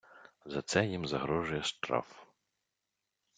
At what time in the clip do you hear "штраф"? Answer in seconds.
1.63-2.23